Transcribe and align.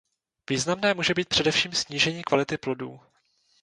Významné 0.49 0.93
může 0.93 1.13
být 1.13 1.27
především 1.27 1.73
snížení 1.73 2.23
kvality 2.23 2.57
plodů. 2.57 2.99